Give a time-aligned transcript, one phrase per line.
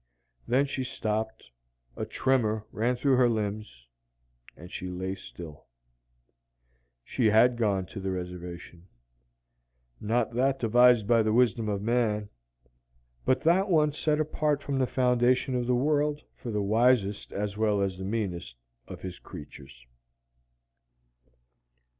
[0.47, 1.51] Then she stopped,
[1.95, 3.85] a tremor ran through her limbs,
[4.57, 5.67] and she lay still.
[7.03, 8.87] She had gone to the Reservation.
[9.99, 12.31] Not that devised by the wisdom of man,
[13.25, 17.55] but that one set apart from the foundation of the world for the wisest as
[17.55, 18.55] well as the meanest
[18.87, 19.85] of His creatures.